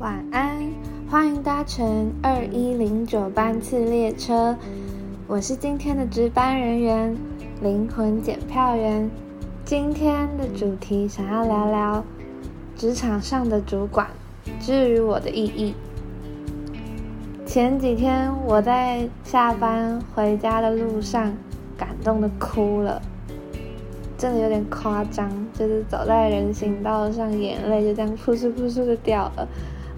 [0.00, 0.58] 晚安，
[1.10, 4.56] 欢迎搭乘二一零九班次列车。
[5.26, 7.14] 我是今天的值班人员，
[7.60, 9.10] 灵魂检票员。
[9.62, 12.02] 今天的主题想要聊聊
[12.74, 14.06] 职场上的主管
[14.58, 15.74] 之于我的意义。
[17.44, 21.30] 前几天我在下班回家的路上，
[21.76, 23.02] 感动的哭了，
[24.16, 29.46] 真的有点夸张，就是走在人行道上，眼泪就这样扑簌扑簌的掉了。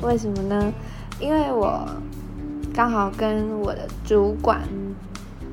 [0.03, 0.73] 为什么呢？
[1.21, 1.87] 因为我
[2.75, 4.61] 刚好跟我的主管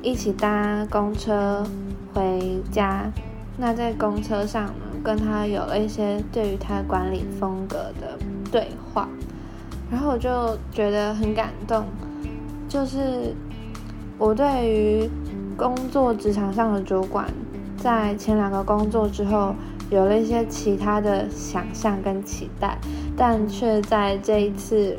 [0.02, 1.64] 一起搭公车
[2.12, 3.10] 回家，
[3.56, 4.72] 那在公车上呢，
[5.04, 8.18] 跟他有了一些对于他管理风格的
[8.50, 9.08] 对话，
[9.90, 11.84] 然后我就觉得很感动，
[12.68, 13.32] 就是
[14.18, 15.10] 我对于
[15.56, 17.32] 工作职场上的主管，
[17.76, 19.54] 在前两个工作之后。
[19.90, 22.78] 有了一些其他的想象跟期待，
[23.16, 24.96] 但却在这一次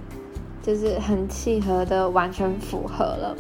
[0.62, 3.36] 就是很契合的完全符合了。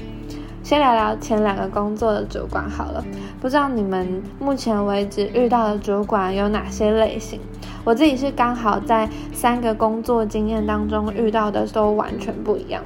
[0.63, 3.03] 先聊聊前两个工作的主管好了，
[3.41, 7.39] 不知道你们目前为止遇到的主管有哪些类型？
[7.83, 12.81] 我自己是刚好在三个工作经验当中遇到的都完全不一样。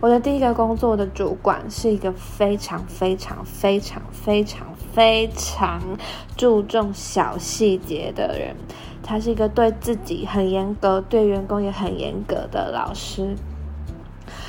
[0.00, 5.80] 我的第一个工作的主管是一个非常非常非常非常非常
[6.36, 8.56] 注重小细节的人，
[9.02, 13.36] 他是一个对自己很严格、对员工也很严格的老师，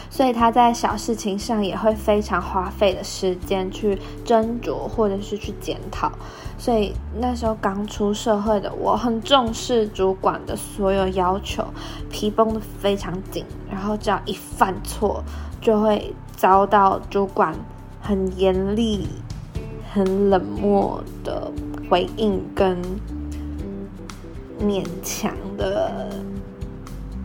[0.10, 6.12] 所以他在小事情上也会非常花费的时间去斟酌或者是去检讨。
[6.58, 11.64] 所以那时候刚出社会的我，很重视主管的所有要求，
[12.10, 15.24] 皮绷得非常紧，然后只要一犯错，
[15.62, 17.56] 就会遭到主管
[18.02, 19.08] 很严厉、
[19.92, 21.52] 很冷漠的
[21.90, 22.78] 回应跟
[24.62, 26.10] 勉强的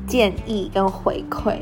[0.06, 1.58] 建议跟回馈。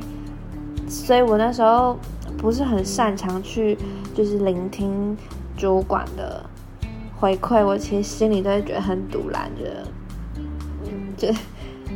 [0.89, 1.97] 所以我那时候
[2.37, 3.79] 不是很擅长去，
[4.15, 5.17] 就是聆听
[5.57, 6.45] 主管的。
[7.19, 11.39] 回馈我，其实心里都会觉得很堵然，觉得，就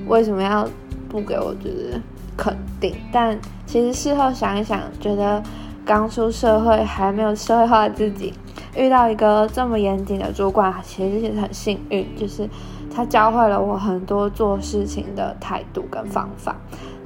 [0.07, 0.69] 为什么要
[1.09, 2.01] 不给我就是
[2.37, 2.95] 肯定？
[3.13, 3.37] 但
[3.67, 5.43] 其实事后想一想，觉得
[5.85, 8.33] 刚出社会还没有社会化自己，
[8.77, 12.49] 遇到一个这么严谨的主管，其实也是很幸运，就是
[12.95, 16.55] 他教会了我很多做事情的态度跟方法，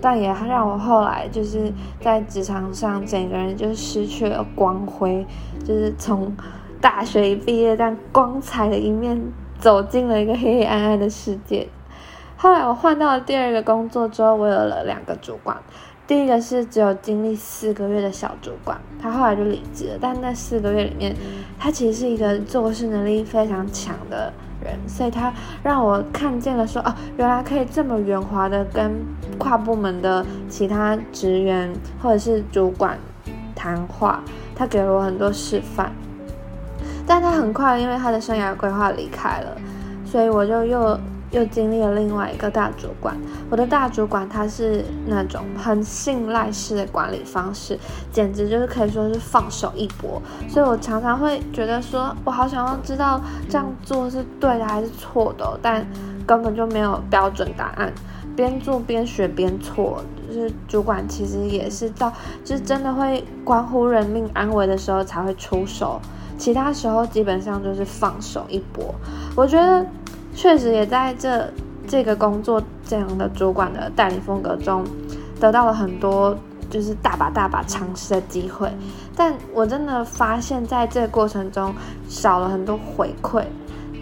[0.00, 5.26] 但也让我后来就是在职场上整个人就失去了光辉，
[5.64, 6.34] 就是从。
[6.82, 9.20] 大学一毕业，但光彩的一面
[9.58, 11.68] 走进了一个黑黑暗暗的世界。
[12.38, 15.54] 后来我换到了第二个工作之后，我有了两个主管。
[16.10, 19.98] 第一个是只有经历四个月的小主管，他后来就离职了。
[20.00, 21.14] 但那四个月里面，
[21.56, 25.32] 他其实是一个做事能力非常强的人，所以他
[25.62, 28.90] 让我看见了说，哦，原来可以这么圆滑的跟
[29.38, 31.72] 跨部门的其他职员
[32.02, 32.98] 或者是主管
[33.54, 34.20] 谈话。
[34.56, 35.92] 他给了我很多示范。
[37.06, 39.56] 但他很快因为他的生涯规划离开了，
[40.04, 40.98] 所以我就又
[41.30, 43.16] 又经历了另外一个大主管。
[43.50, 47.78] 我的大主管他是那种很信赖式的管理方式，
[48.12, 50.20] 简直就是可以说是放手一搏。
[50.48, 55.86] 所以我常常会觉得说，我好想要知道这样做是对的还是错的，但
[56.26, 57.92] 根本就没有标准答案，
[58.36, 60.02] 边做边学边错。
[60.28, 62.12] 就是主管其实也是到，
[62.44, 66.00] 就是真的会关乎人命安危的时候才会出手。
[66.38, 68.94] 其他时候基本上就是放手一搏，
[69.36, 69.84] 我觉得
[70.40, 71.52] 确实也在这
[71.86, 74.82] 这个工作这样的主管的带领风格中，
[75.38, 76.34] 得到了很多
[76.70, 78.72] 就是大把大把尝试的机会，
[79.14, 81.74] 但我真的发现在这个过程中
[82.08, 83.44] 少了很多回馈，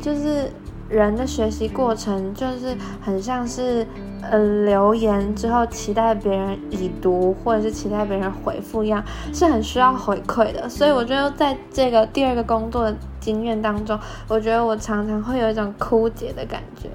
[0.01, 0.49] 就是
[0.89, 3.85] 人的学习过程就是很像是。
[4.31, 9.03] 呃，留言之后期待别人已读，或者是期待别人回复一样，
[9.33, 10.69] 是很需要回馈的。
[10.69, 16.89] 所以我觉得在这个第二个工作经验当中，我觉得我常常会有一种枯竭的感觉。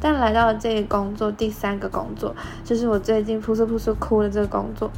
[0.00, 2.34] 但来到了这个工作，第三个工作，
[2.64, 4.90] 就是我最近扑簌扑簌哭的这个工作，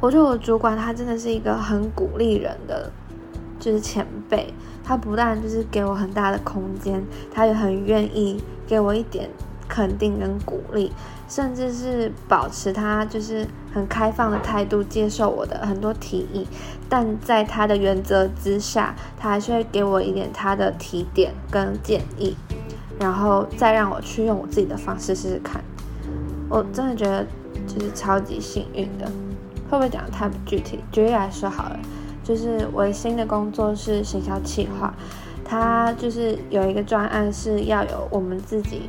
[0.00, 2.90] 我觉得我主管他真的是一个很鼓励人的，
[3.60, 4.52] 就是前辈。
[4.86, 7.02] 他不但就是给我很大的空间，
[7.32, 9.30] 他也很愿意给我一点。
[9.74, 10.92] 肯定跟鼓励，
[11.28, 16.46] 甚至是保持他就是很开放的态度，接受我的很多提议，
[16.88, 22.36] 但在他的原则之下，他还是会给我一点他的提点跟建议，
[23.00, 25.60] 然后再让我去用我自己的方式试试看。
[26.48, 27.26] 我真的觉得
[27.66, 29.06] 就是超级幸运的，
[29.68, 30.78] 会不会讲的太不具体？
[30.92, 31.80] 举例来说好了，
[32.22, 34.94] 就是我的新的工作是行销企划，
[35.44, 38.82] 他就是有一个专案是要有我们自己。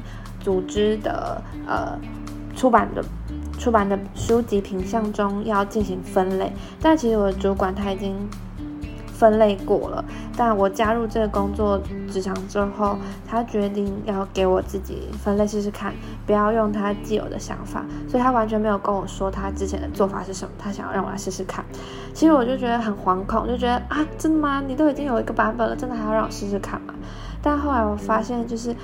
[0.46, 2.00] 组织的呃
[2.56, 3.04] 出版的
[3.58, 8.16] 出版的书籍品相中要进行分类，但其实我的主管他已经。
[9.18, 10.04] 分类过了，
[10.36, 11.80] 但我加入这个工作
[12.12, 15.94] 职场之后，他决定要给我自己分类试试看，
[16.28, 21.64] 不要用他既有的想法，所以他完全没有跟我说他之前的做法是什么，他想要让我来试试看。
[22.14, 24.62] 其实我就觉得很惶恐，就觉得啊，真的吗？
[24.68, 26.94] 你都已经有一个版本了，真的还要让我试试看吗？
[27.42, 28.76] 但后来我发现，就是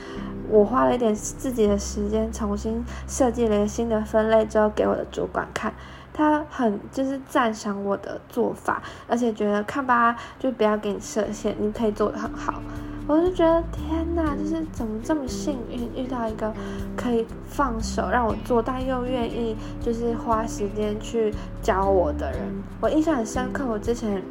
[0.52, 5.74] 我花了一点自己的时间，重新设计了一个新的分类之后，给我的主管看。
[6.14, 12.62] 他很就是赞赏我的做法，而且觉得看吧，就不要给你设限，你可以做的很好。
[13.08, 16.54] 我就觉得天哪，就是怎么这么幸运遇到一个
[16.98, 22.42] 可以放手让我做，但又愿意就是花时间去教我的人。
[22.82, 24.22] 我印象很深刻，我之前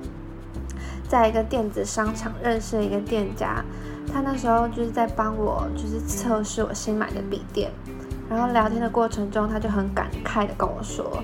[1.09, 3.65] 在一个电子商场认识一个店家，
[4.12, 7.71] 他那时候就是在帮我就是测试我新买的笔电，
[8.29, 11.23] 然后聊天的过程中，他就很感慨的跟我说。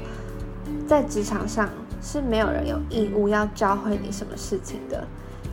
[0.87, 1.69] 在职场上
[2.00, 5.05] 是没有人有义务要教会你什么事情的。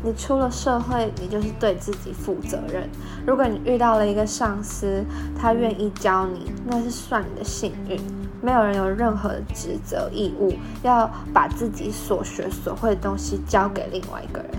[0.05, 2.89] 你出了社会，你就是对自己负责任。
[3.25, 5.03] 如果你遇到了一个上司，
[5.39, 7.97] 他愿意教你，那是算你的幸运。
[8.41, 10.53] 没有人有任何职责义务
[10.83, 14.51] 要把自己所学所会的东西交给另外一个人。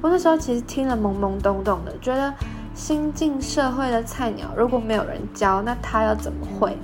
[0.00, 2.32] 我那时候其实听了懵懵懂懂的，觉得
[2.74, 6.76] 新进社会的菜鸟如果没有人教，那他要怎么会？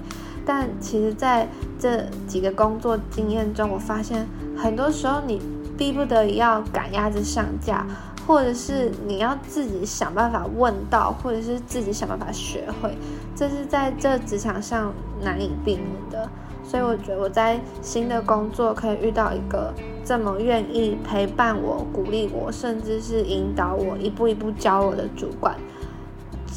[0.44, 4.26] 但其实，在这几个工作经验中，我发现
[4.56, 5.40] 很多时候你
[5.78, 7.87] 逼不得已要赶鸭子上架，
[8.26, 12.96] 或者是你要自己想办法问到，或者是自己想办法学会，
[13.36, 14.92] 这是在这职场上
[15.22, 16.28] 难以避免的。
[16.62, 19.72] 所以我觉得我在新的工作可以遇到一个
[20.04, 25.56] 这么愿意陪伴我、鼓励我，甚至是引导我一步一步教我的主管，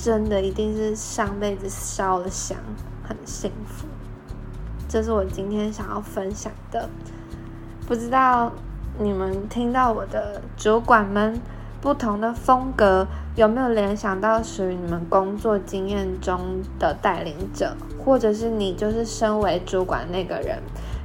[0.03, 2.57] 真的一定是上辈子烧了香。
[3.03, 3.87] 很幸福，
[4.89, 6.89] 这是我今天想要分享的。
[7.87, 8.51] 不知道
[8.99, 11.39] 你们听到我的主管们
[11.81, 20.59] 不同的风格，有没有联想到属于你们工作经验中的带领者，或者是你就是身为主管那个人，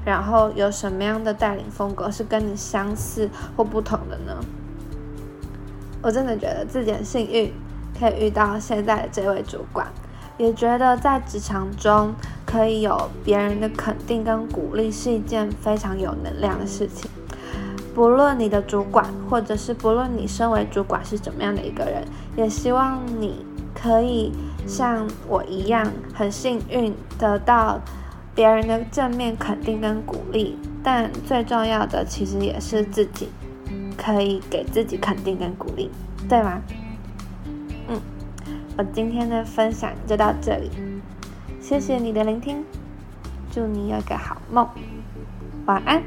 [0.04, 4.34] 然后有什么样的带领风格是跟你相似或不同的呢？
[6.00, 7.52] 我真的觉得自己很幸运，
[7.98, 9.86] 可以遇到现在的这位主管。
[10.38, 12.12] 也觉得在职场中
[12.46, 17.08] 可以有别人的肯定跟鼓励是一件非常有能量的事情。
[17.94, 22.04] 不论你的主管，或者是不论你身为主管是怎么样的一个人，
[22.36, 23.44] 也希望你
[23.74, 24.32] 可以
[24.66, 27.80] 像我一样很幸运得到
[28.34, 30.58] 别人的正面肯定跟鼓励。
[30.82, 33.28] 但最重要的其实也是自己
[33.96, 35.90] 可以给自己肯定跟鼓励，
[36.28, 36.60] 对吗？
[37.88, 38.00] 嗯
[38.76, 40.70] 我今天的分享就到这里，
[41.60, 42.64] 谢谢你的聆听，
[43.50, 44.66] 祝你有个好梦，
[45.66, 46.02] 晚安。